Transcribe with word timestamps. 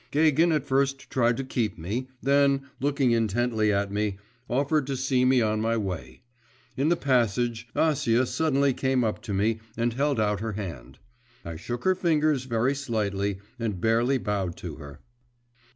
Gagin 0.09 0.51
at 0.51 0.65
first 0.65 1.11
tried 1.11 1.37
to 1.37 1.43
keep 1.43 1.77
me, 1.77 2.07
then, 2.23 2.63
looking 2.79 3.11
intently 3.11 3.71
at 3.71 3.91
me, 3.91 4.17
offered 4.49 4.87
to 4.87 4.97
see 4.97 5.25
me 5.25 5.43
on 5.43 5.61
my 5.61 5.77
way. 5.77 6.23
In 6.75 6.89
the 6.89 6.95
passage, 6.95 7.67
Acia 7.75 8.25
suddenly 8.25 8.73
came 8.73 9.03
up 9.03 9.21
to 9.21 9.31
me 9.35 9.59
and 9.77 9.93
held 9.93 10.19
out 10.19 10.39
her 10.39 10.53
hand; 10.53 10.97
I 11.45 11.55
shook 11.55 11.83
her 11.83 11.93
fingers 11.93 12.45
very 12.45 12.73
slightly, 12.73 13.37
and 13.59 13.79
barely 13.79 14.17
bowed 14.17 14.55
to 14.55 14.77
her. 14.77 15.01